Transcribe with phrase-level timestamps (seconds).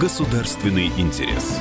[0.00, 1.60] Государственный интерес.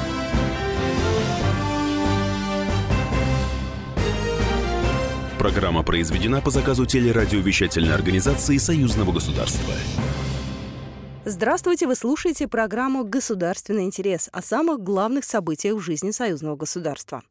[5.38, 9.74] Программа произведена по заказу телерадиовещательной организации Союзного государства.
[11.26, 17.24] Здравствуйте, вы слушаете программу «Государственный интерес» о самых главных событиях в жизни союзного государства.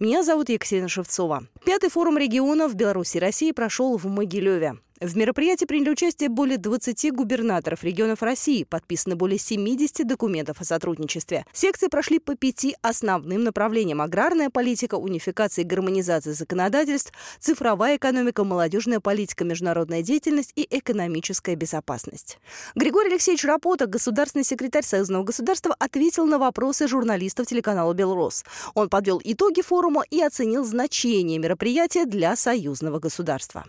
[0.00, 1.44] Меня зовут Екатерина Шевцова.
[1.64, 4.78] Пятый форум регионов Беларуси и России прошел в Могилеве.
[5.00, 11.46] В мероприятии приняли участие более 20 губернаторов регионов России, подписаны более 70 документов о сотрудничестве.
[11.52, 18.98] Секции прошли по пяти основным направлениям– аграрная политика, унификация и гармонизация законодательств, цифровая экономика, молодежная
[18.98, 22.38] политика, международная деятельность и экономическая безопасность.
[22.74, 28.44] Григорий Алексеевич Рапота, государственный секретарь Союзного государства, ответил на вопросы журналистов телеканала «Белрос».
[28.74, 33.64] Он подвел итоги форума и оценил значение мероприятия для союзного государства.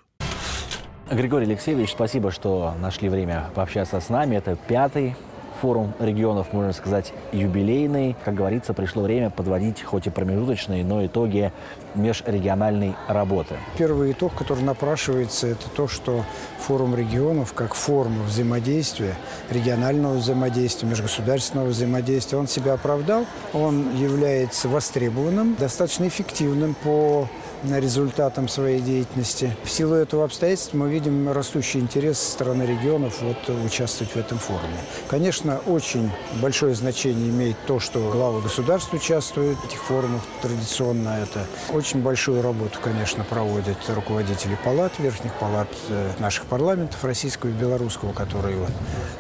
[1.12, 4.36] Григорий Алексеевич, спасибо, что нашли время пообщаться с нами.
[4.36, 5.16] Это пятый
[5.60, 8.16] форум регионов, можно сказать, юбилейный.
[8.24, 11.52] Как говорится, пришло время подводить хоть и промежуточные, но итоги
[11.96, 13.56] межрегиональной работы.
[13.78, 16.24] Первый итог, который напрашивается, это то, что
[16.60, 19.16] форум регионов как форма взаимодействия,
[19.50, 27.28] регионального взаимодействия, межгосударственного взаимодействия, он себя оправдал, он является востребованным, достаточно эффективным по
[27.64, 29.56] результатом своей деятельности.
[29.64, 34.38] В силу этого обстоятельства мы видим растущий интерес со стороны регионов вот, участвовать в этом
[34.38, 34.78] форуме.
[35.10, 36.10] Конечно, очень
[36.42, 40.22] большое значение имеет то, что главы государств участвуют в этих форумах.
[40.42, 41.46] Традиционно это
[41.80, 48.12] очень большую работу, конечно, проводят руководители палат, верхних палат э, наших парламентов, российского и белорусского,
[48.12, 48.58] которые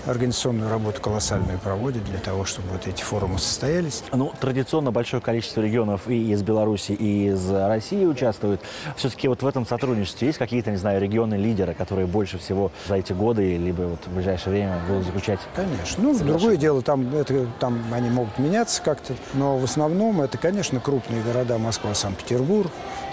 [0.05, 4.03] организационную работу колоссальную проводят для того, чтобы вот эти форумы состоялись.
[4.11, 8.59] Ну, традиционно большое количество регионов и из Беларуси, и из России участвуют.
[8.97, 12.95] Все-таки вот в этом сотрудничестве есть какие-то, не знаю, регионы лидеры, которые больше всего за
[12.95, 15.39] эти годы, либо вот в ближайшее время будут заключать?
[15.55, 16.03] Конечно.
[16.03, 20.81] Ну, другое дело, там, это, там они могут меняться как-то, но в основном это, конечно,
[20.81, 22.48] крупные города Москва, Санкт-Петербург,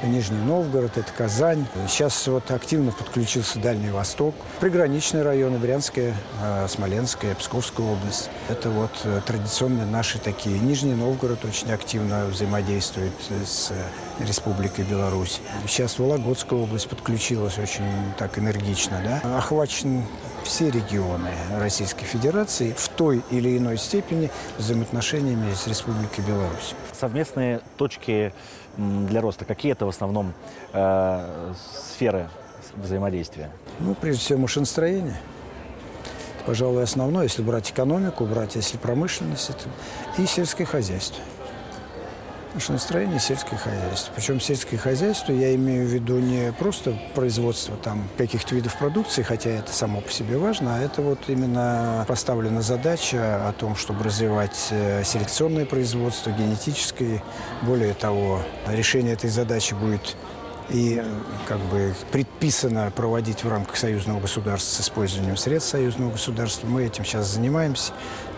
[0.03, 1.67] Нижний Новгород, это Казань.
[1.89, 8.31] Сейчас вот активно подключился Дальний Восток, приграничные районы, Брянская, э, Смоленская, Псковская область.
[8.49, 10.59] Это вот э, традиционные наши такие.
[10.59, 13.13] Нижний Новгород очень активно взаимодействует
[13.45, 13.73] с
[14.21, 15.41] Республикой Беларусь.
[15.67, 17.85] Сейчас Вологодская область подключилась очень
[18.19, 19.03] так энергично.
[19.05, 19.39] Да?
[19.39, 20.05] Охвачен
[20.47, 26.75] все регионы Российской Федерации в той или иной степени взаимоотношениями с Республикой Беларусь.
[26.93, 28.33] Совместные точки
[28.77, 30.33] для роста, какие это в основном
[30.73, 31.53] э,
[31.91, 32.31] сферы
[32.77, 33.51] взаимодействия?
[33.81, 35.21] Ну, прежде всего, машиностроение.
[36.47, 41.21] Пожалуй, основное, если брать экономику, брать, если промышленность, это и сельское хозяйство
[42.57, 44.13] машиностроение и сельское хозяйство.
[44.15, 49.51] Причем сельское хозяйство я имею в виду не просто производство там каких-то видов продукции, хотя
[49.51, 54.69] это само по себе важно, а это вот именно поставлена задача о том, чтобы развивать
[54.71, 57.23] э, селекционное производство, генетическое.
[57.63, 60.17] Более того, решение этой задачи будет
[60.71, 61.03] и
[61.47, 66.67] как бы предписано проводить в рамках союзного государства с использованием средств союзного государства.
[66.67, 67.93] Мы этим сейчас занимаемся.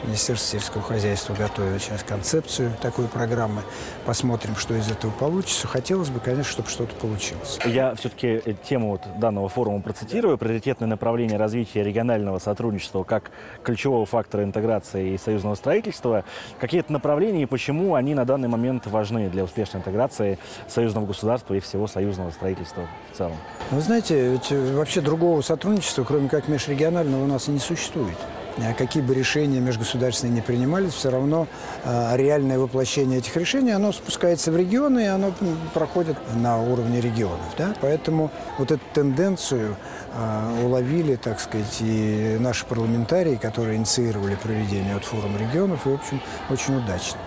[0.05, 3.63] Министерство сельского хозяйства готовит сейчас концепцию такой программы.
[4.07, 5.67] Посмотрим, что из этого получится.
[5.67, 7.59] Хотелось бы, конечно, чтобы что-то получилось.
[7.65, 10.39] Я все-таки тему вот данного форума процитирую.
[10.39, 13.33] Приоритетное направление развития регионального сотрудничества как
[13.65, 16.25] ключевого фактора интеграции и союзного строительства.
[16.61, 21.61] Какие-то направления и почему они на данный момент важны для успешной интеграции союзного государства и
[21.61, 23.37] всего союзного строительства в целом?
[23.71, 28.17] Вы знаете, ведь вообще другого сотрудничества, кроме как межрегионального, у нас и не существует.
[28.59, 31.47] А какие бы решения межгосударственные не принимались, все равно
[31.85, 35.33] э, реальное воплощение этих решений, оно спускается в регионы, и оно
[35.75, 37.47] проходит на уровне регионов.
[37.57, 37.73] Да?
[37.81, 39.77] Поэтому вот эту тенденцию
[40.13, 45.95] э, уловили, так сказать, и наши парламентарии, которые инициировали проведение от форума регионов, и, в
[45.95, 47.21] общем, очень удачно.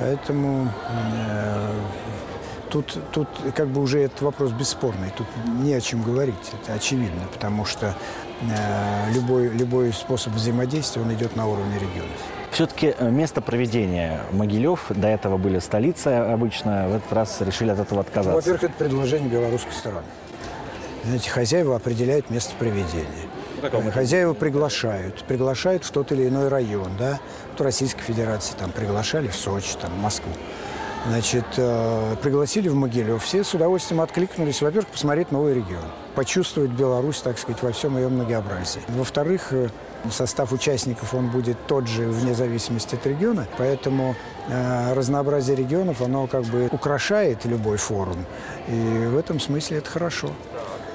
[0.00, 1.70] Поэтому э,
[2.70, 5.26] тут, тут как бы уже этот вопрос бесспорный, тут
[5.62, 7.94] не о чем говорить, это очевидно, потому что
[8.42, 12.16] э, любой, любой способ взаимодействия, он идет на уровне регионов.
[12.52, 17.78] Все-таки э, место проведения Могилев, до этого были столица обычно, в этот раз решили от
[17.78, 18.36] этого отказаться.
[18.36, 20.06] Во-первых, это предложение белорусской стороны.
[21.04, 23.06] Знаете, хозяева определяют место проведения.
[23.62, 27.18] Ну, Хозяева приглашают, приглашают в тот или иной район, да.
[27.50, 30.32] Вот Российской Федерации там приглашали в Сочи, там, в Москву.
[31.06, 33.24] Значит, э, пригласили в Могилев.
[33.24, 34.60] Все с удовольствием откликнулись.
[34.60, 35.84] Во-первых, посмотреть новый регион.
[36.14, 38.82] Почувствовать Беларусь, так сказать, во всем ее многообразии.
[38.88, 39.70] Во-вторых, э,
[40.10, 43.46] состав участников, он будет тот же вне зависимости от региона.
[43.56, 44.14] Поэтому
[44.48, 48.26] э, разнообразие регионов, оно как бы украшает любой форум.
[48.68, 50.30] И в этом смысле это хорошо.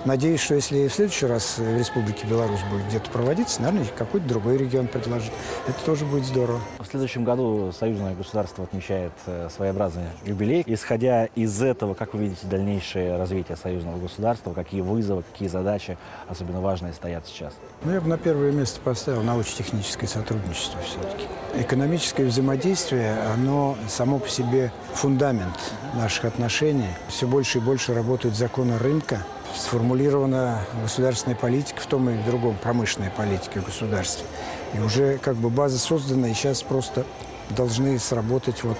[0.06, 4.56] Надеюсь, что если в следующий раз в Республике Беларусь будет где-то проводиться, наверное, какой-то другой
[4.56, 5.31] регион предложит.
[5.68, 6.62] Это тоже будет здорово.
[6.80, 10.63] В следующем году союзное государство отмечает э, своеобразный юбилей.
[10.68, 15.98] Исходя из этого, как вы видите дальнейшее развитие союзного государства, какие вызовы, какие задачи
[16.28, 17.56] особенно важные стоят сейчас?
[17.84, 21.25] Ну, я бы на первое место поставил научно-техническое сотрудничество все-таки.
[21.56, 25.57] Экономическое взаимодействие, оно само по себе фундамент
[25.96, 26.90] наших отношений.
[27.07, 29.24] Все больше и больше работают законы рынка,
[29.56, 34.25] сформулирована государственная политика в том или другом, промышленной политике государства.
[34.74, 37.06] И уже как бы база создана, и сейчас просто
[37.50, 38.78] должны сработать вот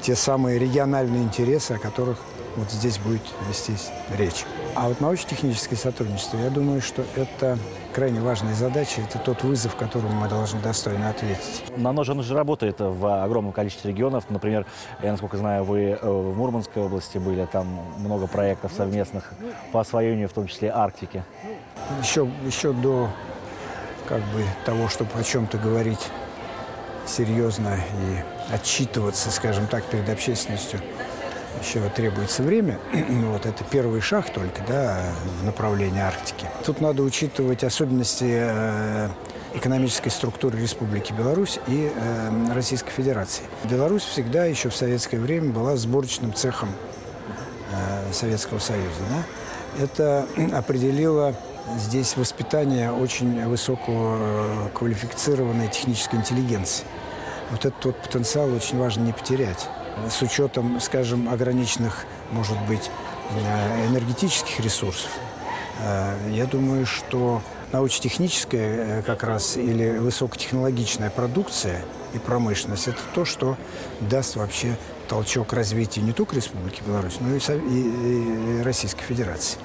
[0.00, 2.18] те самые региональные интересы, о которых
[2.56, 4.44] вот здесь будет вестись речь.
[4.74, 7.58] А вот научно-техническое сотрудничество, я думаю, что это
[7.96, 11.64] крайне важная задача, это тот вызов, которому мы должны достойно ответить.
[11.78, 14.24] Но оно же, оно же работает в огромном количестве регионов.
[14.28, 14.66] Например,
[15.02, 17.66] я, насколько знаю, вы э, в Мурманской области были, там
[17.96, 19.32] много проектов совместных
[19.72, 21.24] по освоению, в том числе Арктики.
[22.02, 23.08] Еще, еще до
[24.06, 26.10] как бы, того, чтобы о чем-то говорить
[27.06, 30.80] серьезно и отчитываться, скажем так, перед общественностью,
[31.62, 32.78] еще требуется время.
[32.92, 35.02] вот это первый шаг только, да,
[35.40, 36.46] в направлении Арктики.
[36.64, 39.08] Тут надо учитывать особенности э,
[39.54, 43.44] экономической структуры Республики Беларусь и э, Российской Федерации.
[43.64, 46.68] Беларусь всегда еще в советское время была сборочным цехом
[47.72, 49.00] э, Советского Союза.
[49.10, 49.82] Да?
[49.82, 50.26] Это
[50.56, 51.34] определило
[51.78, 56.84] здесь воспитание очень высокого э, квалифицированной технической интеллигенции.
[57.50, 59.68] Вот этот вот потенциал очень важно не потерять
[60.08, 62.90] с учетом, скажем, ограниченных, может быть,
[63.30, 65.10] э, энергетических ресурсов,
[65.80, 71.82] э, я думаю, что научно-техническая э, как раз или высокотехнологичная продукция
[72.14, 73.56] и промышленность– это то, что
[74.00, 74.76] даст вообще
[75.08, 79.58] толчок развитию не только Республики Беларусь, но и, и, и Российской Федерации.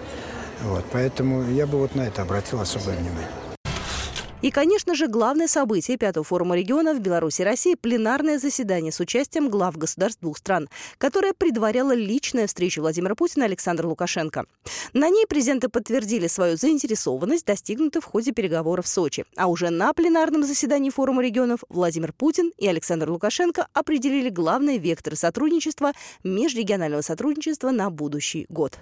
[0.63, 3.27] Вот, поэтому я бы вот на это обратил особое внимание.
[4.41, 9.49] И, конечно же, главное событие Пятого форума регионов Беларуси и России– пленарное заседание с участием
[9.49, 10.67] глав государств двух стран,
[10.97, 14.45] которое предваряло личная встреча Владимира Путина и Александра Лукашенко.
[14.93, 19.25] На ней президенты подтвердили свою заинтересованность, достигнутую в ходе переговоров в Сочи.
[19.38, 25.17] А уже на пленарном заседании форума регионов Владимир Путин и Александр Лукашенко определили главные векторы
[25.17, 25.91] сотрудничества,
[26.23, 28.79] межрегионального сотрудничества на будущий год.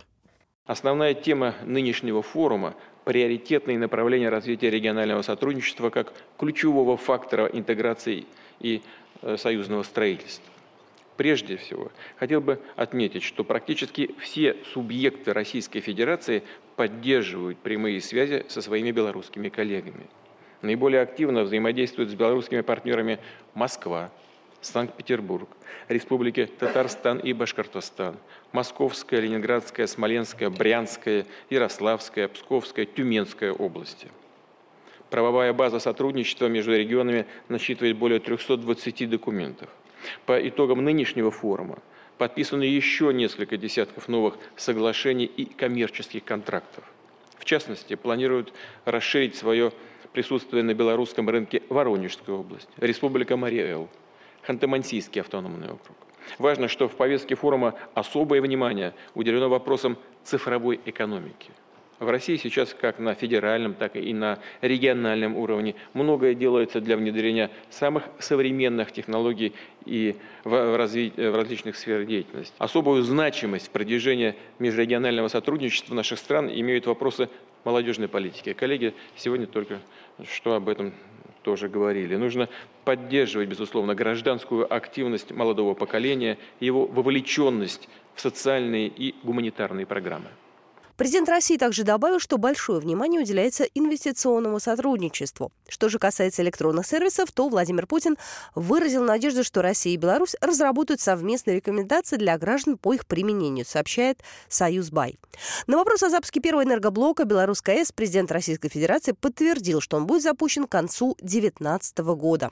[0.70, 2.76] Основная тема нынешнего форума
[3.10, 8.26] приоритетные направления развития регионального сотрудничества как ключевого фактора интеграции
[8.60, 8.84] и
[9.24, 10.46] э, союзного строительства.
[11.18, 16.44] Прежде всего, хотел бы отметить, что практически все субъекты Российской Федерации
[16.76, 20.06] поддерживают прямые связи со своими белорусскими коллегами.
[20.62, 23.18] Наиболее активно взаимодействуют с белорусскими партнерами
[23.56, 24.12] Москва,
[24.62, 25.50] Санкт-Петербург,
[25.88, 28.18] Республики Татарстан и Башкортостан,
[28.52, 34.08] Московская, Ленинградская, Смоленская, Брянская, Ярославская, Псковская, Тюменская области.
[35.10, 39.70] Правовая база сотрудничества между регионами насчитывает более 320 документов.
[40.26, 41.80] По итогам нынешнего форума
[42.18, 46.84] подписано еще несколько десятков новых соглашений и коммерческих контрактов.
[47.38, 48.54] В частности, планируют
[48.86, 49.72] расширить свое
[50.14, 53.90] присутствие на белорусском рынке Воронежская область, Республика Мария-Эл,
[54.50, 55.96] Ханты-Мансийский автономный округ.
[56.40, 61.52] Важно, что в повестке форума особое внимание уделено вопросам цифровой экономики.
[62.00, 67.52] В России сейчас как на федеральном, так и на региональном уровне многое делается для внедрения
[67.70, 69.54] самых современных технологий
[69.86, 71.12] и в, разви...
[71.16, 72.56] в различных сферах деятельности.
[72.58, 77.30] Особую значимость продвижения межрегионального сотрудничества наших стран имеют вопросы
[77.66, 78.54] молодежной политики.
[78.54, 79.80] Коллеги сегодня только
[80.26, 80.94] что об этом
[81.42, 82.16] тоже говорили.
[82.16, 82.50] Нужно
[82.86, 90.30] поддерживать, безусловно, гражданскую активность молодого поколения, его вовлеченность в социальные и гуманитарные программы.
[91.00, 95.54] Президент России также добавил, что большое внимание уделяется инвестиционному сотрудничеству.
[95.70, 98.18] Что же касается электронных сервисов, то Владимир Путин
[98.54, 104.20] выразил надежду, что Россия и Беларусь разработают совместные рекомендации для граждан по их применению, сообщает
[104.50, 105.18] Союз Бай.
[105.68, 110.24] На вопрос о запуске первого энергоблока Белорусской АЭС президент Российской Федерации подтвердил, что он будет
[110.24, 112.52] запущен к концу 2019 года.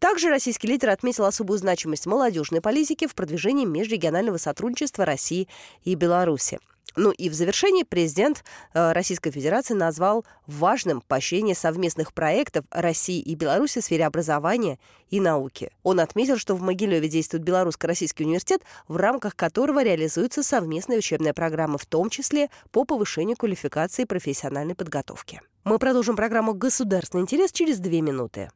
[0.00, 5.48] Также российский лидер отметил особую значимость молодежной политики в продвижении межрегионального сотрудничества России
[5.82, 6.58] и Беларуси.
[6.96, 13.34] Ну и в завершении президент э, Российской Федерации назвал важным поощрение совместных проектов России и
[13.34, 14.78] Беларуси в сфере образования
[15.10, 15.70] и науки.
[15.82, 21.76] Он отметил, что в Могилеве действует Белорусско-Российский университет, в рамках которого реализуется совместная учебная программа,
[21.76, 25.42] в том числе по повышению квалификации и профессиональной подготовки.
[25.64, 28.50] Мы продолжим программу «Государственный интерес» через две минуты.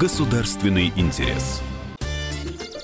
[0.00, 1.62] Государственный интерес.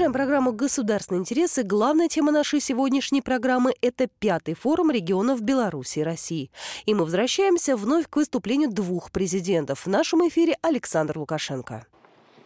[0.00, 1.62] Продолжаем программу «Государственные интересы».
[1.62, 6.50] Главная тема нашей сегодняшней программы– это пятый форум регионов Беларуси и России.
[6.86, 9.84] И мы возвращаемся вновь к выступлению двух президентов.
[9.84, 11.84] В нашем эфире Александр Лукашенко.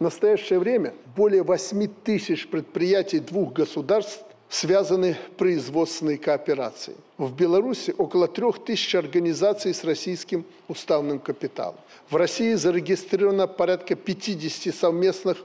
[0.00, 6.96] В настоящее время более 8 тысяч предприятий двух государств связаны производственной кооперацией.
[7.18, 11.76] В Беларуси около трех тысяч организаций с российским уставным капиталом.
[12.10, 15.38] В России зарегистрировано порядка 50 совместных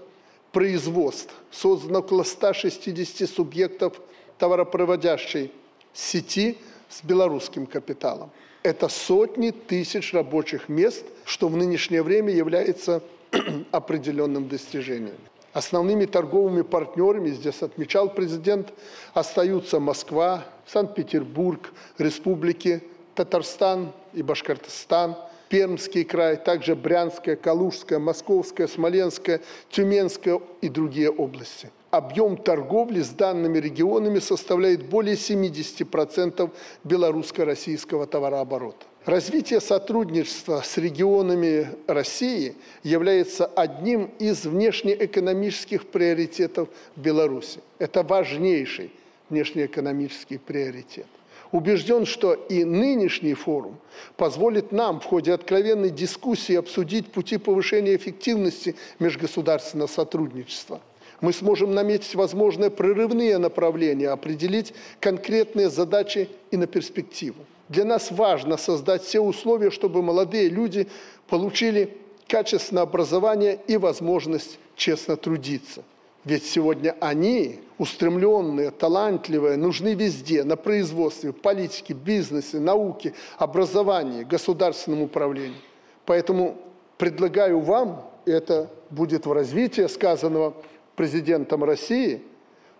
[0.51, 1.33] производств.
[1.51, 3.99] Создано около 160 субъектов
[4.37, 5.51] товаропроводящей
[5.93, 6.57] сети
[6.89, 8.31] с белорусским капиталом.
[8.63, 13.01] Это сотни тысяч рабочих мест, что в нынешнее время является
[13.71, 15.17] определенным достижением.
[15.53, 18.71] Основными торговыми партнерами, здесь отмечал президент,
[19.13, 22.83] остаются Москва, Санкт-Петербург, республики
[23.15, 25.17] Татарстан и Башкортостан–
[25.49, 31.71] Пермский край, также Брянская, Калужская, Московская, Смоленская, Тюменская и другие области.
[31.89, 36.51] Объем торговли с данными регионами составляет более 70%
[36.83, 38.85] белорусско-российского товарооборота.
[39.05, 47.59] Развитие сотрудничества с регионами России является одним из внешнеэкономических приоритетов Беларуси.
[47.79, 48.91] Это важнейший
[49.29, 51.07] внешнеэкономический приоритет.
[51.51, 53.79] Убежден, что и нынешний форум
[54.17, 60.79] позволит нам в ходе откровенной дискуссии обсудить пути повышения эффективности межгосударственного сотрудничества.
[61.21, 67.45] Мы сможем наметить возможные прорывные направления, определить конкретные задачи и на перспективу.
[67.67, 70.87] Для нас важно создать все условия, чтобы молодые люди
[71.27, 75.83] получили качественное образование и возможность честно трудиться.
[76.25, 85.61] Ведь сегодня они, устремленные, талантливые, нужны везде, на производстве, политике, бизнесе, науке, образовании, государственном управлении.
[86.05, 86.57] Поэтому
[86.97, 90.53] предлагаю вам, это будет в развитии сказанного
[90.95, 92.21] президентом России,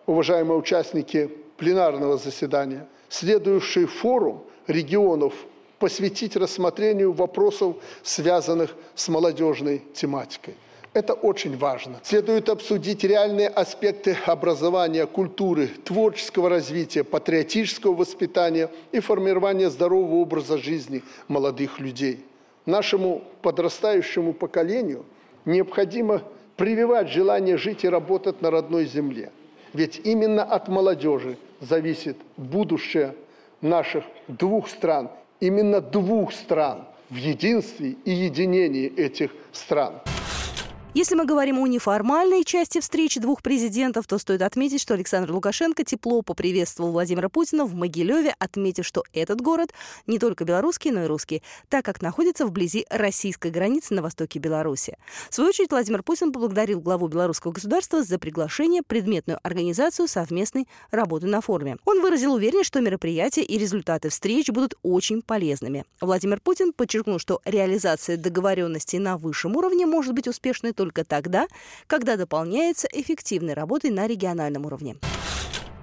[0.05, 5.34] уважаемые участники пленарного заседания, следующий форум регионов
[5.79, 10.55] посвятить рассмотрению вопросов, связанных с молодежной тематикой.
[10.93, 12.00] Это очень важно.
[12.03, 21.03] Следует обсудить реальные аспекты образования, культуры, творческого развития, патриотического воспитания и формирования здорового образа жизни
[21.27, 22.25] молодых людей.
[22.65, 25.05] Нашему подрастающему поколению
[25.46, 26.24] необходимо
[26.58, 29.31] прививать желание жить и работать на родной земле.
[29.74, 33.13] Ведь именно от молодежи зависит будущее
[33.62, 40.01] наших двух стран, именно двух стран в единстве и единении этих стран.
[40.96, 45.84] Если мы говорим о неформальной части встречи двух президентов, то стоит отметить, что Александр Лукашенко
[45.84, 49.72] тепло поприветствовал Владимира Путина в Могилеве, отметив, что этот город
[50.08, 54.98] не только белорусский, но и русский, так как находится вблизи российской границы на востоке Беларуси.
[55.29, 61.27] В свою очередь Владимир Путин поблагодарил главу белорусского государства за приглашение предметную организацию совместной работы
[61.27, 61.77] на форуме.
[61.86, 65.86] Он выразил уверенность, что мероприятия и результаты встреч будут очень полезными.
[66.01, 71.48] Владимир Путин подчеркнул, что реализация договоренностей на высшем уровне может быть успешной только тогда,
[71.88, 74.98] когда дополняется эффективной работой на региональном уровне.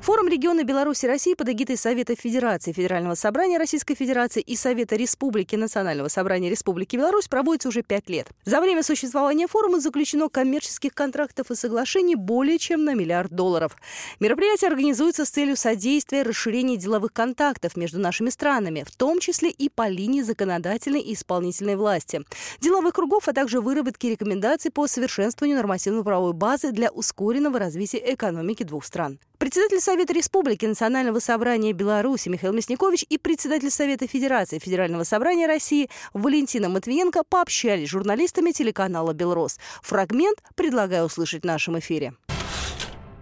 [0.07, 4.95] Форум региона Беларуси и России под эгидой Совета Федерации Федерального собрания Российской Федерации и Совета
[4.95, 8.29] Республики Национального собрания Республики Беларусь проводится уже пять лет.
[8.45, 13.77] За время существования форума заключено коммерческих контрактов и соглашений более чем на миллиард долларов.
[14.21, 19.69] Мероприятие организуется с целью содействия расширения деловых контактов между нашими странами, в том числе и
[19.69, 22.23] по линии законодательной и исполнительной власти,
[22.61, 28.85] деловых кругов, а также выработки рекомендаций по совершенствованию нормативно-правовой базы для ускоренного развития экономики двух
[28.85, 29.19] стран.
[29.39, 35.91] Председатель Совета Республики Национального собрания Беларуси Михаил Мясникович и председатель Совета Федерации Федерального собрания России
[36.15, 39.59] Валентина Матвиенко пообщались с журналистами телеканала «Белрос».
[39.83, 42.15] Фрагмент предлагаю услышать в нашем эфире.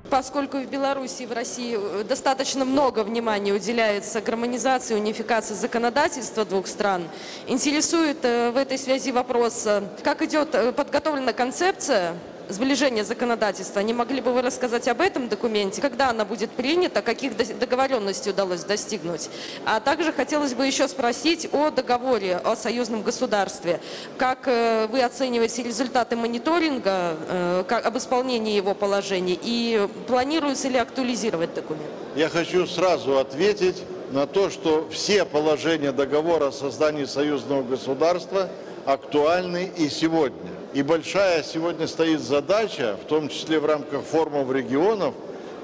[0.08, 6.68] поскольку в Беларуси и в России э, достаточно много внимания уделяется гармонизации, унификации законодательства двух
[6.68, 7.08] стран,
[7.48, 9.66] интересует э, в этой связи вопрос,
[10.04, 12.14] как идет подготовлена концепция
[12.48, 13.80] сближения законодательства.
[13.80, 15.80] Не могли бы вы рассказать об этом документе?
[15.80, 17.02] Когда она будет принята?
[17.02, 19.30] Каких договоренностей удалось достигнуть?
[19.64, 23.80] А также хотелось бы еще спросить о договоре о союзном государстве.
[24.18, 29.38] Как э, вы оцениваете результаты мониторинга э, об исполнении его положений?
[29.42, 31.90] И планируется ли актуализировать документ?
[32.16, 33.82] Я хочу сразу ответить
[34.12, 38.48] на то, что все положения договора о создании союзного государства
[38.86, 40.53] актуальны и сегодня.
[40.74, 45.14] И большая сегодня стоит задача, в том числе в рамках форумов регионов,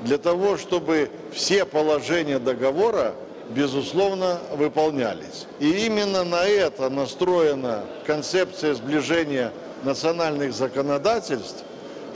[0.03, 3.15] для того, чтобы все положения договора,
[3.49, 5.47] безусловно, выполнялись.
[5.59, 9.53] И именно на это настроена концепция сближения
[9.83, 11.65] национальных законодательств,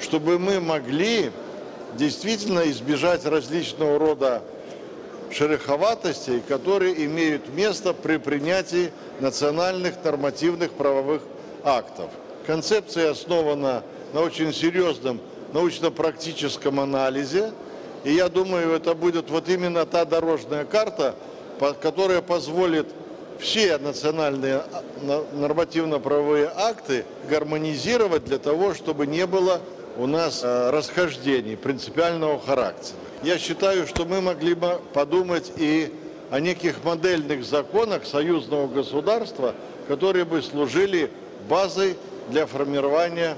[0.00, 1.32] чтобы мы могли
[1.96, 4.40] действительно избежать различного рода
[5.32, 11.22] шероховатостей, которые имеют место при принятии национальных нормативных правовых
[11.64, 12.10] актов.
[12.46, 13.82] Концепция основана
[14.12, 15.20] на очень серьезном
[15.52, 17.52] научно-практическом анализе.
[18.04, 21.14] И я думаю, это будет вот именно та дорожная карта,
[21.80, 22.86] которая позволит
[23.38, 29.60] все национальные а, нормативно-правовые акты гармонизировать для того, чтобы не было
[29.96, 32.96] у нас э, расхождений принципиального характера.
[33.22, 35.92] Я считаю, что мы могли бы подумать и
[36.30, 39.54] о неких модельных законах союзного государства,
[39.88, 41.10] которые бы служили
[41.48, 41.96] базой
[42.28, 43.36] для формирования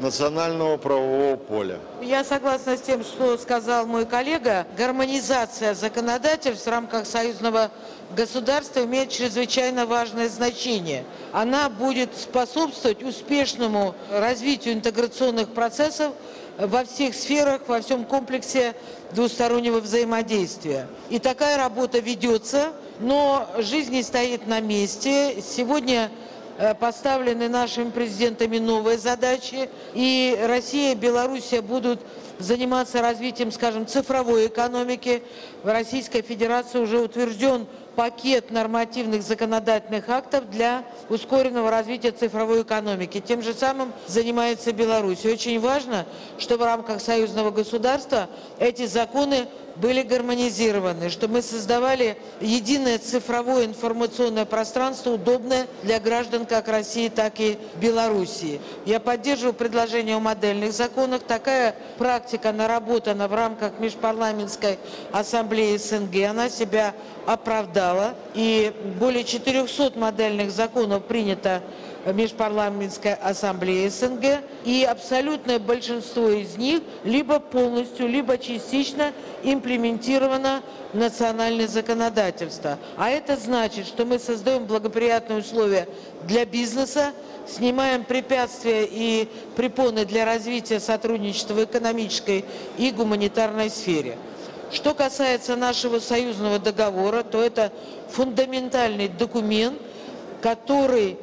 [0.00, 1.78] национального правового поля.
[2.00, 4.66] Я согласна с тем, что сказал мой коллега.
[4.76, 7.70] Гармонизация законодательств в рамках союзного
[8.14, 11.04] государства имеет чрезвычайно важное значение.
[11.32, 16.12] Она будет способствовать успешному развитию интеграционных процессов
[16.58, 18.74] во всех сферах, во всем комплексе
[19.12, 20.86] двустороннего взаимодействия.
[21.08, 25.42] И такая работа ведется, но жизнь не стоит на месте.
[25.42, 26.10] Сегодня
[26.80, 32.00] поставлены нашими президентами новые задачи, и Россия и Белоруссия будут
[32.38, 35.22] заниматься развитием, скажем, цифровой экономики.
[35.62, 43.20] В Российской Федерации уже утвержден пакет нормативных законодательных актов для ускоренного развития цифровой экономики.
[43.20, 45.24] Тем же самым занимается Беларусь.
[45.24, 46.06] И очень важно,
[46.38, 48.28] что в рамках союзного государства
[48.60, 49.48] эти законы
[49.80, 57.38] были гармонизированы, что мы создавали единое цифровое информационное пространство, удобное для граждан как России, так
[57.38, 58.60] и Белоруссии.
[58.84, 61.22] Я поддерживаю предложение о модельных законах.
[61.22, 64.78] Такая практика наработана в рамках Межпарламентской
[65.12, 66.28] ассамблеи СНГ.
[66.28, 66.94] Она себя
[67.26, 68.14] оправдала.
[68.34, 71.62] И более 400 модельных законов принято
[72.12, 81.68] Межпарламентской ассамблеи СНГ, и абсолютное большинство из них либо полностью, либо частично имплементировано в национальное
[81.68, 82.78] законодательство.
[82.96, 85.88] А это значит, что мы создаем благоприятные условия
[86.24, 87.12] для бизнеса,
[87.46, 92.44] снимаем препятствия и препоны для развития сотрудничества в экономической
[92.76, 94.16] и гуманитарной сфере.
[94.70, 97.72] Что касается нашего союзного договора, то это
[98.10, 99.80] фундаментальный документ,
[100.42, 101.16] который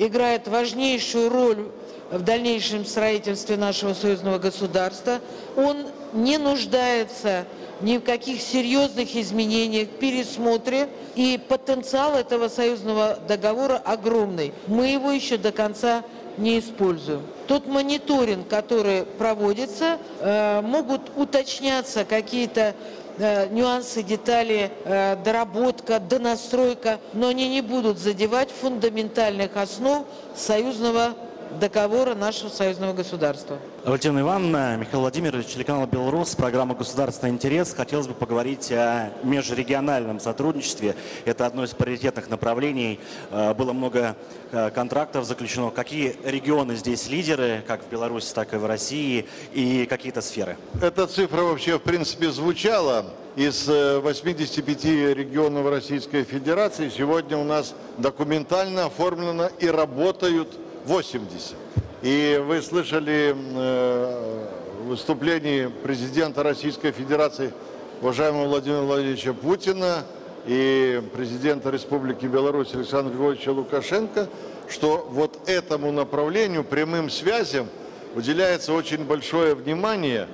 [0.00, 1.68] играет важнейшую роль
[2.10, 5.20] в дальнейшем строительстве нашего союзного государства.
[5.56, 7.46] Он не нуждается
[7.80, 14.52] ни в каких серьезных изменениях, пересмотре, и потенциал этого союзного договора огромный.
[14.66, 16.02] Мы его еще до конца
[16.36, 17.22] не используем.
[17.46, 22.74] Тот мониторинг, который проводится, э, могут уточняться какие-то
[23.20, 31.14] э, нюансы, детали, э, доработка, донастройка, но они не будут задевать фундаментальных основ союзного
[31.58, 33.58] договора нашего союзного государства.
[33.84, 37.74] Валентина Ивановна, Михаил Владимирович, телеканал «Белрос», программа «Государственный интерес».
[37.74, 40.94] Хотелось бы поговорить о межрегиональном сотрудничестве.
[41.24, 43.00] Это одно из приоритетных направлений.
[43.30, 44.16] Э, было много
[44.52, 45.70] э, контрактов заключено.
[45.70, 50.56] Какие регионы здесь лидеры, как в Беларуси, так и в России, и какие-то сферы?
[50.80, 53.06] Эта цифра вообще, в принципе, звучала.
[53.36, 60.48] Из 85 э, регионов Российской Федерации сегодня у нас документально оформлено и работают
[60.84, 61.56] 80.
[62.02, 64.46] И вы слышали э,
[64.84, 67.52] выступление президента Российской Федерации,
[68.00, 70.04] уважаемого Владимира Владимировича Путина
[70.46, 74.28] и президента Республики Беларусь Александра Григорьевича Лукашенко,
[74.68, 77.68] что вот этому направлению, прямым связям,
[78.14, 80.26] уделяется очень большое внимание.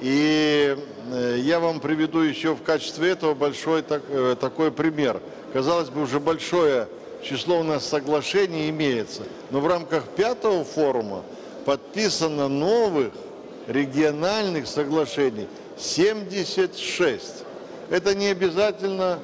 [0.00, 0.76] И
[1.12, 5.20] э, я вам приведу еще в качестве этого большой так, э, такой пример.
[5.52, 6.88] Казалось бы, уже большое
[7.22, 9.22] число у нас соглашений имеется.
[9.50, 11.22] Но в рамках пятого форума
[11.64, 13.12] подписано новых
[13.66, 15.46] региональных соглашений
[15.78, 17.22] 76.
[17.90, 19.18] Это не обязательно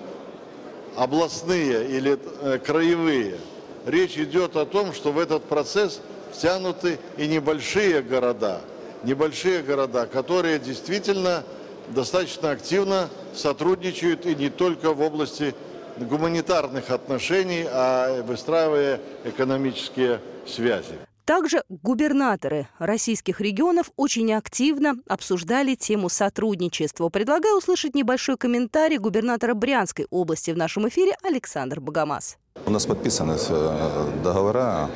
[0.97, 3.39] областные или э, краевые.
[3.87, 6.01] Речь идет о том, что в этот процесс
[6.33, 8.61] втянуты и небольшие города,
[9.05, 11.45] небольшие города, которые действительно
[11.89, 15.55] достаточно активно сотрудничают и не только в области
[16.01, 20.95] гуманитарных отношений, а выстраивая экономические связи.
[21.29, 27.11] Также губернаторы российских регионов очень активно обсуждали тему сотрудничества.
[27.11, 32.39] Предлагаю услышать небольшой комментарий губернатора Брянской области в нашем эфире Александр Богомаз.
[32.65, 34.89] У нас подписаны э, договора,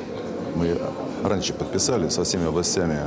[0.55, 0.79] мы
[1.23, 2.97] раньше подписали со всеми областями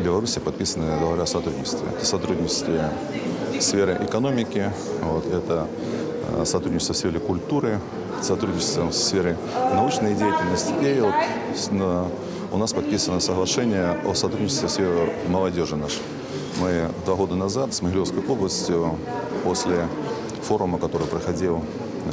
[0.00, 1.86] Беларуси подписаны договора о сотрудничестве.
[1.88, 2.90] Это сотрудничество
[3.56, 5.68] в сфере экономики, вот, это
[6.44, 7.80] сотрудничество в сфере культуры,
[8.20, 9.36] сотрудничество в сфере
[9.74, 11.14] научной деятельности и вот
[12.52, 16.02] у нас подписано соглашение о сотрудничестве в сфере молодежи нашей.
[16.60, 18.98] Мы два года назад с Могилевской областью
[19.42, 19.88] после
[20.42, 21.62] форума, который проходил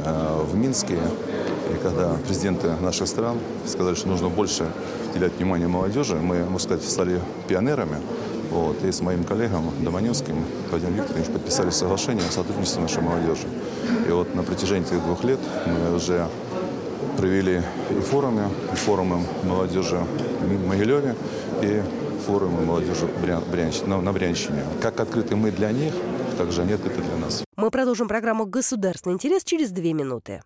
[0.02, 4.66] э, в Минске, и когда президенты наших стран сказали, что нужно больше
[5.12, 7.96] уделять внимание молодежи, мы, можно сказать, стали пионерами.
[8.50, 13.46] Вот, и с моим коллегом Доманевским, Владимиром Викторовичем, подписали соглашение о сотрудничестве нашей молодежи.
[14.08, 16.28] И вот на протяжении этих двух лет мы уже
[17.16, 19.98] провели и форумы, и форумы молодежи
[20.40, 21.14] в Могилеве,
[21.62, 21.82] и
[22.26, 23.08] форумы молодежи
[23.86, 24.64] на, на Брянщине.
[24.80, 25.94] Как открыты мы для них,
[26.36, 27.44] так же они открыты для нас.
[27.56, 30.42] Мы продолжим программу «Государственный интерес» через две минуты.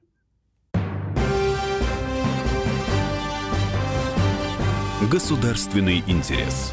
[5.10, 6.72] Государственный интерес.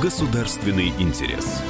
[0.00, 1.60] Государственный интерес.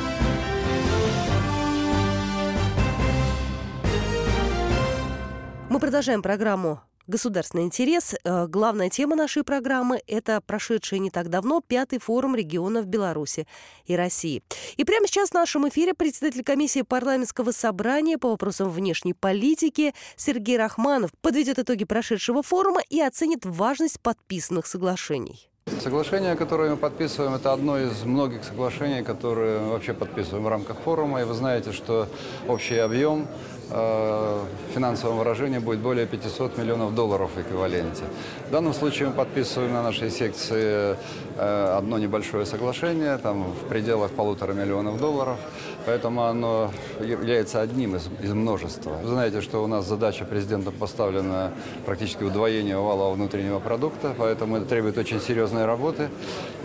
[5.70, 8.14] Мы продолжаем программу государственный интерес.
[8.24, 13.46] Э, главная тема нашей программы– это прошедший не так давно пятый форум регионов Беларуси
[13.86, 14.42] и России.
[14.76, 20.58] И прямо сейчас в нашем эфире председатель комиссии парламентского собрания по вопросам внешней политики Сергей
[20.58, 25.48] Рахманов подведет итоги прошедшего форума и оценит важность подписанных соглашений.
[25.82, 30.76] Соглашение, которое мы подписываем, это одно из многих соглашений, которые мы вообще подписываем в рамках
[30.78, 31.20] форума.
[31.20, 32.08] И вы знаете, что
[32.48, 33.26] общий объем
[33.68, 38.04] финансовом выражении будет более 500 миллионов долларов в эквиваленте.
[38.48, 40.96] В данном случае мы подписываем на нашей секции
[41.36, 45.36] э, одно небольшое соглашение, там в пределах полутора миллионов долларов,
[45.84, 48.96] поэтому оно является одним из, из множества.
[49.02, 51.52] Вы знаете, что у нас задача президентом поставлена
[51.84, 56.08] практически удвоение валового внутреннего продукта, поэтому это требует очень серьезной работы.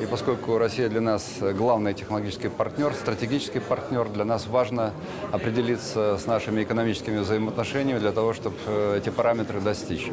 [0.01, 4.93] И поскольку Россия для нас главный технологический партнер, стратегический партнер, для нас важно
[5.33, 10.09] определиться с нашими экономическими взаимоотношениями для того, чтобы э, эти параметры достичь.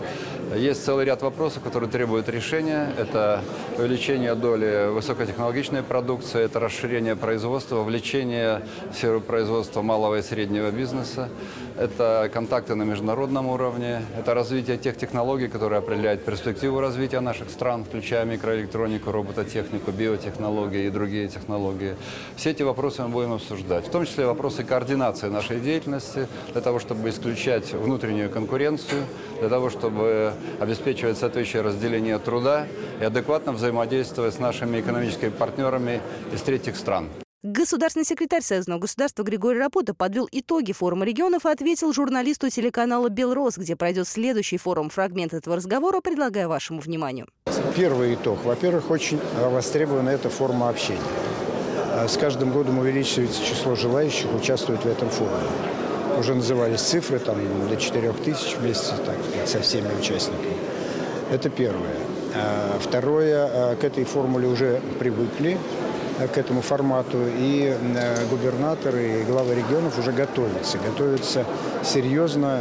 [0.57, 2.93] Есть целый ряд вопросов, которые требуют решения.
[2.99, 3.43] Это
[3.79, 11.29] увеличение доли высокотехнологичной продукции, это расширение производства, вовлечение в сферу производства малого и среднего бизнеса,
[11.79, 17.85] это контакты на международном уровне, это развитие тех технологий, которые определяют перспективу развития наших стран,
[17.85, 21.97] включая микроэлектронику, робототехнику, биотехнологии и другие технологии.
[22.37, 26.79] Все эти вопросы мы будем обсуждать, в том числе вопросы координации нашей деятельности, для того,
[26.79, 29.05] чтобы исключать внутреннюю конкуренцию,
[29.41, 32.67] для того, чтобы обеспечивать соответствующее разделение труда
[33.01, 36.01] и адекватно взаимодействовать с нашими экономическими партнерами
[36.33, 37.09] из третьих стран.
[37.43, 43.57] Государственный секретарь Союзного государства Григорий Рапота подвел итоги форума регионов и ответил журналисту телеканала «Белрос»,
[43.57, 44.91] где пройдет следующий форум.
[44.91, 47.29] Фрагмент этого разговора предлагаю вашему вниманию.
[47.75, 48.45] Первый итог.
[48.45, 51.01] Во-первых, очень востребована эта форма общения.
[52.07, 55.49] С каждым годом увеличивается число желающих участвовать в этом форуме.
[56.19, 57.39] Уже назывались цифры там,
[57.71, 59.17] до 4 тысяч вместе так,
[59.49, 60.59] со всеми участниками.
[61.33, 61.97] Это первое.
[62.35, 65.80] А второе, а, к этой формуле уже привыкли, а,
[66.29, 67.77] к этому формату, и
[68.31, 70.79] губернаторы и главы регионов уже готовятся.
[70.79, 71.45] Готовятся
[71.85, 72.61] серьезно,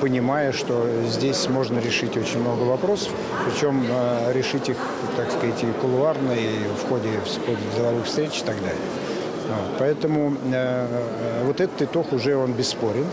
[0.00, 3.12] понимая, что здесь можно решить очень много вопросов,
[3.46, 3.86] причем
[4.32, 4.76] решить их,
[5.16, 8.80] так сказать, и кулуарно, и в ходе, в ходе деловых встреч и так далее.
[9.78, 10.86] Поэтому э,
[11.44, 13.06] вот этот итог уже он бесспорен.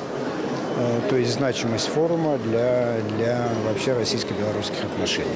[1.09, 5.27] то есть значимость форума для, для вообще российско-белорусских отношений.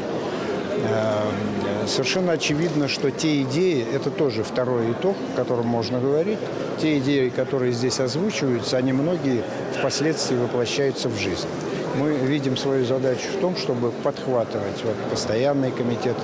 [1.88, 6.38] Совершенно очевидно, что те идеи, это тоже второй итог, о котором можно говорить,
[6.82, 9.44] те идеи, которые здесь озвучиваются, они многие
[9.80, 11.48] впоследствии воплощаются в жизнь.
[11.96, 16.18] Мы видим свою задачу в том, чтобы подхватывать вот, постоянный комитет,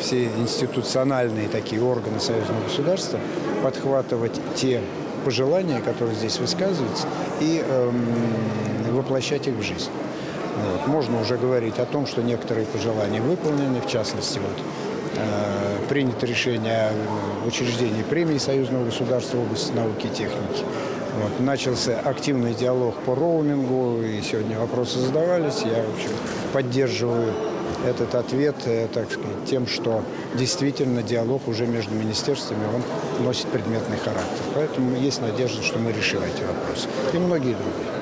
[0.00, 3.18] все институциональные такие органы союзного государства,
[3.62, 4.80] подхватывать те
[5.24, 7.06] пожелания, которые здесь высказываются,
[7.40, 9.90] и эм, воплощать их в жизнь.
[10.56, 10.86] Вот.
[10.86, 14.64] Можно уже говорить о том, что некоторые пожелания выполнены, в частности, вот,
[15.88, 16.90] принято решение
[17.44, 20.64] о учреждении премии союзного государства в области науки и техники.
[21.22, 21.40] Вот.
[21.40, 25.62] Начался активный диалог по роумингу, и сегодня вопросы задавались.
[25.62, 26.10] Я, в общем,
[26.52, 27.32] поддерживаю
[27.86, 30.02] этот ответ, э, так сказать, тем, что
[30.34, 34.42] действительно диалог уже между министерствами, он носит предметный характер.
[34.54, 36.88] Поэтому есть надежда, что мы решим эти вопросы.
[37.12, 37.96] И многие другие.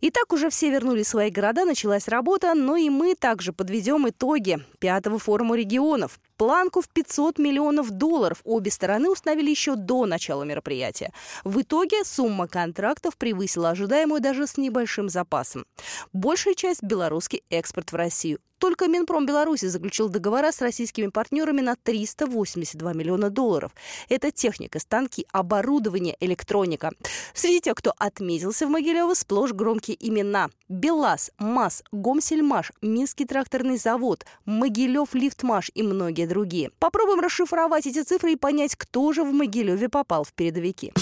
[0.00, 5.18] Итак, уже все вернули свои города, началась работа, но и мы также подведем итоги пятого
[5.18, 6.20] форума регионов.
[6.38, 11.12] Планку в 500 миллионов долларов обе стороны установили еще до начала мероприятия.
[11.42, 15.66] В итоге сумма контрактов превысила ожидаемую даже с небольшим запасом.
[16.12, 18.38] Большая часть– белорусский экспорт в Россию.
[18.58, 23.72] Только Минпром Беларуси заключил договора с российскими партнерами на 382 миллиона долларов.
[24.08, 26.90] Это техника, станки, оборудование, электроника.
[27.34, 30.50] Среди тех, кто отметился в Могилево, сплошь громкие имена.
[30.68, 36.70] БелАЗ, МАЗ, Гомсельмаш, Минский тракторный завод, Могилев Лифтмаш и многие другие.
[36.78, 40.92] Попробуем расшифровать эти цифры и понять, кто же в Могилеве попал в передовики.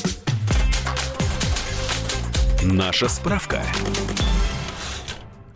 [2.62, 3.62] Наша справка.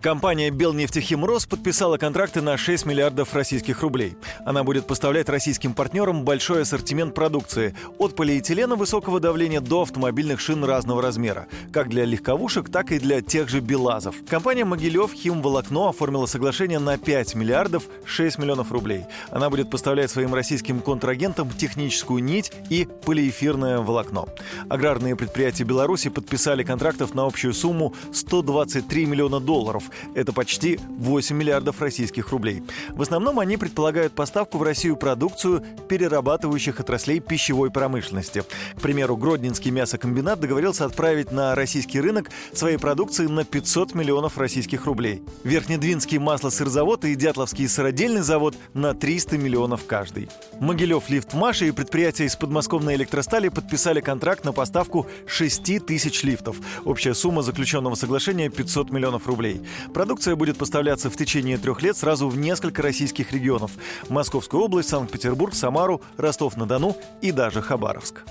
[0.00, 4.16] Компания «Белнефтехимрос» подписала контракты на 6 миллиардов российских рублей.
[4.46, 10.64] Она будет поставлять российским партнерам большой ассортимент продукции– от полиэтилена высокого давления до автомобильных шин
[10.64, 14.14] разного размера, как для легковушек, так и для тех же «БелАЗов».
[14.26, 19.04] Компания «Могилев Химволокно» оформила соглашение на 5 миллиардов 6 миллионов рублей.
[19.30, 24.28] Она будет поставлять своим российским контрагентам техническую нить и полиэфирное волокно.
[24.70, 31.80] Аграрные предприятия Беларуси подписали контрактов на общую сумму 123 миллиона долларов, это почти 8 миллиардов
[31.80, 32.62] российских рублей.
[32.90, 38.44] В основном они предполагают поставку в Россию продукцию перерабатывающих отраслей пищевой промышленности.
[38.76, 44.86] К примеру, Гродненский мясокомбинат договорился отправить на российский рынок своей продукции на 500 миллионов российских
[44.86, 45.22] рублей.
[45.44, 50.28] Верхнедвинский маслосырзавод и Дятловский сыродельный завод на 300 миллионов каждый.
[50.60, 56.56] Могилев Лифтмаш и предприятия из подмосковной электростали подписали контракт на поставку 6 тысяч лифтов.
[56.84, 59.60] Общая сумма заключенного соглашения 500 миллионов рублей.
[59.92, 63.72] Продукция будет поставляться в течение трех лет сразу в несколько российских регионов.
[64.08, 68.24] Московскую область, Санкт-Петербург, Самару, Ростов-на-Дону и даже Хабаровск.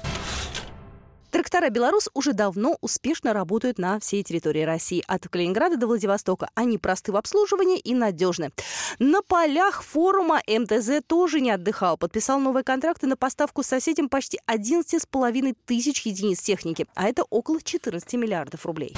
[1.31, 5.03] Трактора «Беларусь» уже давно успешно работают на всей территории России.
[5.07, 8.49] От Калининграда до Владивостока они просты в обслуживании и надежны.
[8.97, 11.97] На полях форума МТЗ тоже не отдыхал.
[11.97, 18.11] Подписал новые контракты на поставку соседям почти 11,5 тысяч единиц техники, а это около 14
[18.13, 18.95] миллиардов рублей.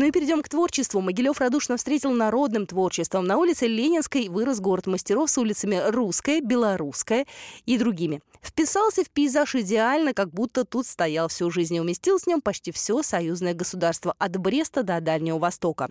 [0.00, 1.02] Ну и перейдем к творчеству.
[1.02, 3.26] Могилев радушно встретил народным творчеством.
[3.26, 7.26] На улице Ленинской вырос город мастеров с улицами Русская, Белорусская
[7.66, 8.22] и другими.
[8.42, 12.72] Вписался в пейзаж идеально, как будто тут стоял всю жизнь и уместил с ним почти
[12.72, 15.90] все союзное государство от Бреста до Дальнего Востока.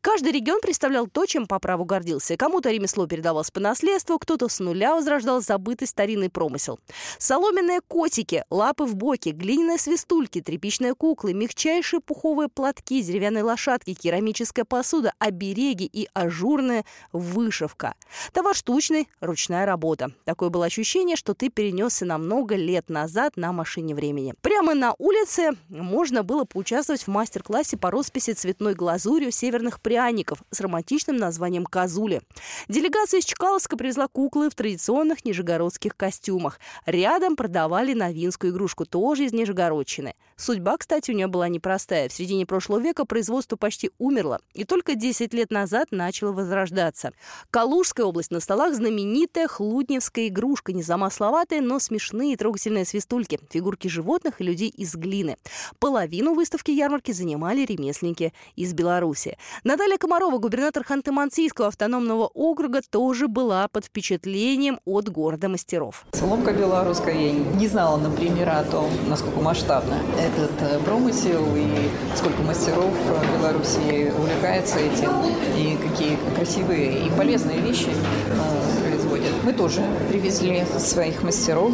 [0.00, 2.38] Каждый регион представлял то, чем по праву гордился.
[2.38, 6.80] Кому-то ремесло передавалось по наследству, кто-то с нуля возрождал забытый старинный промысел.
[7.18, 14.64] Соломенные котики, лапы в боке, глиняные свистульки, тряпичные куклы, мягчайшие пуховые платки, деревянные лошадки, керамическая
[14.64, 17.94] посуда, обереги и ажурная вышивка.
[18.32, 20.12] Товар штучный, ручная работа.
[20.24, 24.34] Такое было ощущение, что ты перенес перенесся на много лет назад на машине времени.
[24.42, 30.60] Прямо на улице можно было поучаствовать в мастер-классе по росписи цветной глазурью северных пряников с
[30.60, 32.20] романтичным названием «Козули».
[32.68, 36.60] Делегация из Чкаловска привезла куклы в традиционных нижегородских костюмах.
[36.84, 40.14] Рядом продавали новинскую игрушку, тоже из Нижегородчины.
[40.36, 42.08] Судьба, кстати, у нее была непростая.
[42.08, 47.12] В середине прошлого века производство почти умерло, и только 10 лет назад начало возрождаться.
[47.50, 54.40] Калужская область на столах знаменитая хлудневская игрушка, незамысловатая, но смешные и трогательные свистульки, фигурки животных
[54.40, 55.36] и людей из глины.
[55.78, 59.36] Половину выставки ярмарки занимали ремесленники из Беларуси.
[59.64, 66.04] Наталья Комарова, губернатор Ханты-Мансийского автономного округа, тоже была под впечатлением от города мастеров.
[66.12, 72.42] Соломка белорусская, я не знала, например, о том, насколько масштабно этот э, промысел и сколько
[72.42, 75.10] мастеров в Беларуси увлекается этим,
[75.56, 79.32] и какие красивые и полезные вещи э, производят.
[79.42, 81.72] Мы тоже привезли своих мастеров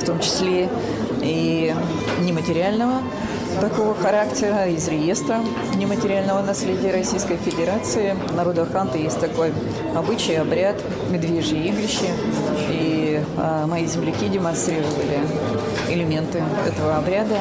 [0.00, 0.68] в том числе
[1.22, 1.74] и
[2.20, 3.00] нематериального
[3.60, 5.40] такого характера из реестра
[5.76, 8.16] нематериального наследия Российской Федерации.
[8.34, 9.52] Народа Ханты есть такой
[9.94, 10.76] обычай, обряд,
[11.10, 12.10] медвежье игрище.
[12.70, 15.20] И а, мои земляки демонстрировали
[15.88, 17.38] элементы этого обряда.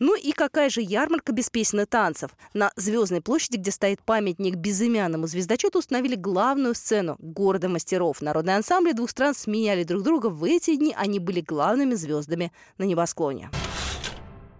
[0.00, 2.30] Ну и какая же ярмарка без песен и танцев?
[2.52, 8.20] На Звездной площади, где стоит памятник безымянному звездочету, установили главную сцену города мастеров.
[8.20, 10.26] Народные ансамбли двух стран сменяли друг друга.
[10.26, 13.50] В эти дни они были главными звездами на небосклоне.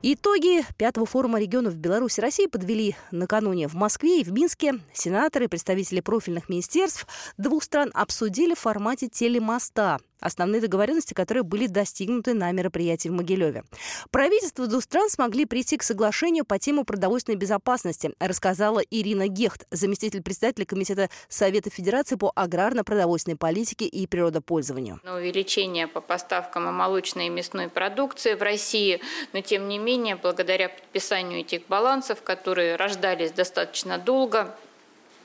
[0.07, 4.75] Итоги пятого форума регионов Беларуси и России подвели накануне в Москве и в Минске.
[4.93, 7.07] Сенаторы и представители профильных министерств
[7.39, 13.65] двух стран обсудили в формате телемоста основные договоренности, которые были достигнуты на мероприятии в Могилеве.
[14.11, 20.23] Правительства двух стран смогли прийти к соглашению по теме продовольственной безопасности, рассказала Ирина Гехт, заместитель
[20.23, 25.01] председателя Комитета Совета Федерации по аграрно-продовольственной политике и природопользованию.
[25.05, 29.01] На увеличение по поставкам и молочной и мясной продукции в России,
[29.33, 34.57] но тем не менее, благодаря подписанию этих балансов, которые рождались достаточно долго,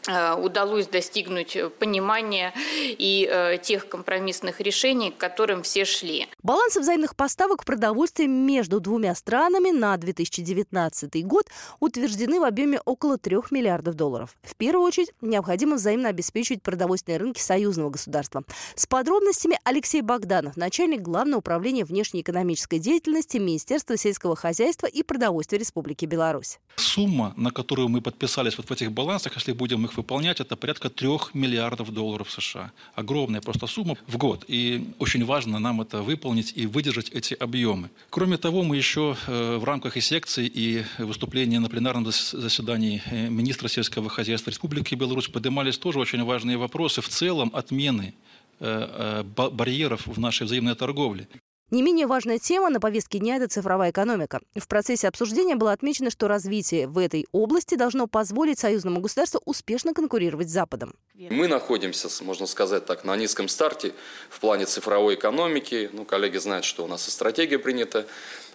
[0.07, 6.27] удалось достигнуть понимания и э, тех компромиссных решений, к которым все шли.
[6.43, 11.47] Балансы взаимных поставок продовольствия между двумя странами на 2019 год
[11.79, 14.35] утверждены в объеме около 3 миллиардов долларов.
[14.43, 18.43] В первую очередь, необходимо взаимно обеспечивать продовольственные рынки союзного государства.
[18.75, 26.05] С подробностями Алексей Богданов, начальник Главного управления внешнеэкономической деятельности Министерства сельского хозяйства и продовольствия Республики
[26.05, 26.59] Беларусь.
[26.75, 30.89] Сумма, на которую мы подписались вот в этих балансах, если будем их выполнять, это порядка
[30.89, 32.71] трех миллиардов долларов США.
[32.95, 34.45] Огромная просто сумма в год.
[34.47, 37.89] И очень важно нам это выполнить и выдержать эти объемы.
[38.09, 43.29] Кроме того, мы еще э, в рамках и секции, и выступления на пленарном заседании э,
[43.29, 48.13] министра сельского хозяйства Республики Беларусь поднимались тоже очень важные вопросы в целом отмены
[48.59, 51.27] э, барьеров в нашей взаимной торговле.
[51.71, 54.41] Не менее важная тема на повестке дня– это цифровая экономика.
[54.55, 59.93] В процессе обсуждения было отмечено, что развитие в этой области должно позволить союзному государству успешно
[59.93, 60.95] конкурировать с Западом.
[61.13, 63.93] Мы находимся, можно сказать так, на низком старте
[64.31, 65.91] в плане цифровой экономики.
[65.93, 68.07] Ну, коллеги знают, что у нас и стратегия принята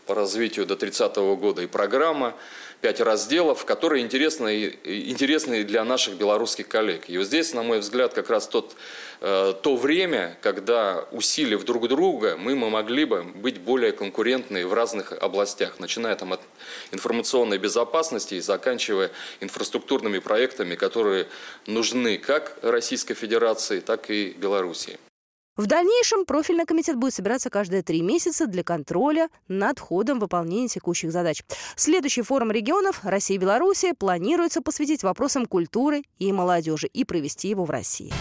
[0.07, 2.35] по развитию до 30 года и программа,
[2.85, 7.09] пять разделов, которые интересны, интересны для наших белорусских коллег.
[7.09, 8.77] И вот здесь, на мой взгляд, как раз тот,
[9.23, 15.13] э, то время, когда, усилив друг друга, мы могли бы быть более конкурентны в разных
[15.13, 16.41] областях, начиная там, от
[16.91, 21.27] информационной безопасности и заканчивая инфраструктурными проектами, которые
[21.67, 24.99] нужны как Российской Федерации, так и Белоруссии.
[25.57, 31.13] В дальнейшем профильный комитет будет собираться каждые три месяца для контроля над ходом выполнения текущих
[31.13, 31.45] задач.
[31.77, 37.65] Следующий форум регионов Россия и Беларусь планируется посвятить вопросам культуры и молодежи и провести его
[37.65, 38.13] в России.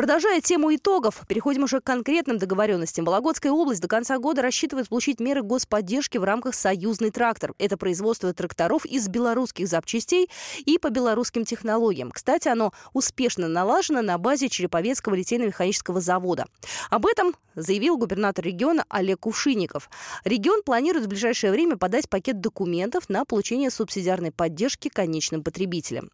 [0.00, 3.04] Продолжая тему итогов, переходим уже к конкретным договоренностям.
[3.04, 7.52] Вологодская область до конца года рассчитывает получить меры господдержки в рамках «Союзный трактор».
[7.58, 10.30] Это производство тракторов из белорусских запчастей
[10.64, 12.12] и по белорусским технологиям.
[12.12, 16.46] Кстати, оно успешно налажено на базе Череповецкого литейно-механического завода.
[16.88, 19.90] Об этом заявил губернатор региона Олег Кувшинников.
[20.24, 26.10] Регион планирует в ближайшее время подать пакет документов на получение субсидиарной поддержки конечным потребителям.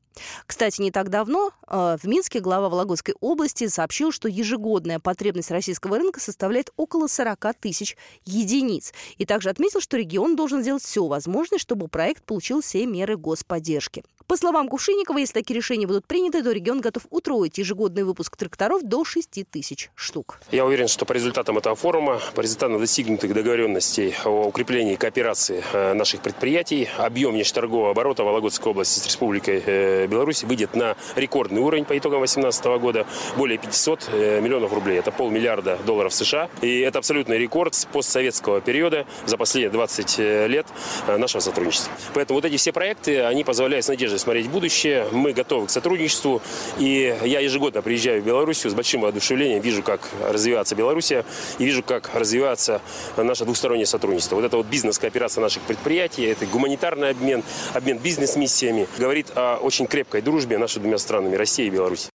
[0.47, 5.99] Кстати, не так давно э, в Минске глава Вологодской области сообщил, что ежегодная потребность российского
[5.99, 8.93] рынка составляет около 40 тысяч единиц.
[9.19, 14.05] И также отметил, что регион должен сделать все возможное, чтобы проект получил все меры господдержки.
[14.27, 18.83] По словам Кувшинникова, если такие решения будут приняты, то регион готов утроить ежегодный выпуск тракторов
[18.83, 20.41] до 6 тысяч штук.
[20.51, 25.95] Я уверен, что по результатам этого форума, по результатам достигнутых договоренностей о укреплении кооперации э,
[25.95, 29.63] наших предприятий, объем внешнеторгового оборота Вологодской области с Республикой
[30.07, 34.99] э, Беларусь выйдет на рекордный уровень по итогам 2018 года, более 500 э, миллионов рублей.
[34.99, 36.49] Это полмиллиарда долларов США.
[36.63, 40.67] И это абсолютный рекорд с постсоветского периода за последние 20 лет
[41.07, 41.93] нашего сотрудничества.
[42.15, 45.07] Поэтому вот эти все проекты, они позволяют с надеждой смотреть будущее.
[45.13, 46.43] Мы готовы к сотрудничеству.
[46.79, 51.25] И я ежегодно приезжаю в Белоруссию с большим воодушевлением, вижу, как развивается Белоруссия
[51.59, 52.81] и вижу, как развивается
[53.17, 54.37] наше двухстороннее сотрудничество.
[54.37, 57.43] Вот это вот бизнес-кооперация наших предприятий, это гуманитарный обмен,
[57.75, 62.11] обмен бизнес-миссиями говорит о очень крепкой дружбе между двумя странами, Россией и Беларусью.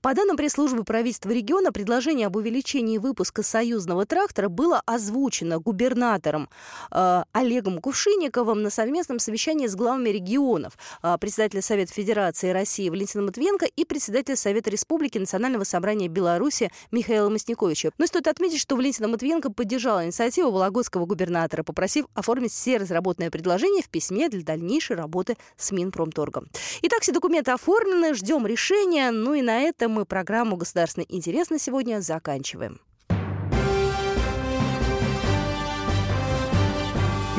[0.00, 6.48] По данным пресс-службы правительства региона, предложение об увеличении выпуска союзного трактора было озвучено губернатором
[6.92, 13.24] э, Олегом Кувшинниковым на совместном совещании с главами регионов, э, председателя Совета Федерации России Валентина
[13.24, 17.90] Матвиенко и председателя Совета Республики Национального собрания Беларуси Михаила Масниковича.
[17.98, 23.82] Но стоит отметить, что Валентина Матвиенко поддержала инициативу вологодского губернатора, попросив оформить все разработанные предложения
[23.82, 26.46] в письме для дальнейшей работы с Минпромторгом.
[26.82, 29.10] Итак, все документы оформлены, ждем решения.
[29.10, 32.80] Ну и на этом мы программу «Государственный интерес» на сегодня заканчиваем.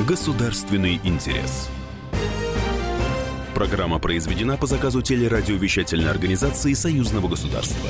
[0.08, 1.70] Государственный интерес.
[3.54, 7.89] Программа произведена по заказу телерадиовещательной организации Союзного государства.